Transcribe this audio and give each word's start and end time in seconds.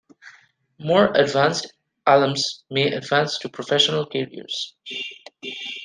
More 0.79 1.13
advanced 1.15 1.71
alumns 2.07 2.63
may 2.71 2.91
advance 2.91 3.37
to 3.37 3.49
professional 3.49 4.07
careers. 4.07 4.73